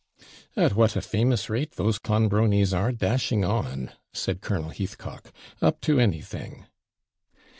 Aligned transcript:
'At 0.57 0.73
what 0.73 0.95
a 0.95 1.01
famous 1.03 1.47
rate 1.47 1.73
those 1.73 1.99
Clonbronies 1.99 2.73
are 2.73 2.91
dashing 2.91 3.45
on,' 3.45 3.91
said 4.11 4.41
Colonel 4.41 4.71
Heathcock. 4.71 5.31
'Up 5.61 5.79
to 5.81 5.99
anything.' 5.99 6.65